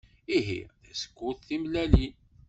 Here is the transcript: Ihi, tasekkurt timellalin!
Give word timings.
Ihi, 0.37 0.59
tasekkurt 0.83 1.39
timellalin! 1.47 2.13